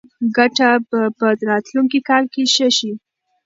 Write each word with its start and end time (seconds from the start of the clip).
ګټه 0.37 0.69
به 0.89 1.01
په 1.17 1.27
راتلونکي 1.49 1.99
کال 2.09 2.23
کې 2.33 2.43
ښه 2.53 2.67
شي. 2.77 2.91